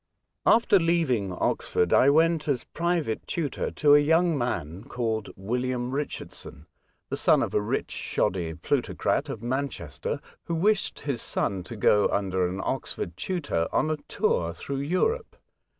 [0.47, 3.93] )i& «^# After leaving Oxford, I went as private tutor A Love Chajpter* 35 to
[3.95, 6.65] a young man called William Richardson,
[7.09, 12.09] the son of a rich shoddy plutocrat, of Manchester, who wished his son to go,
[12.09, 15.35] under an Oxford tutor, on a tour through Europe.